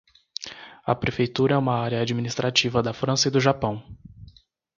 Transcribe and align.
A 0.83 0.95
prefeitura 0.95 1.53
é 1.53 1.57
uma 1.59 1.75
área 1.79 2.01
administrativa 2.01 2.81
da 2.81 2.91
França 2.91 3.27
e 3.27 3.31
do 3.31 3.39
Japão. 3.39 3.85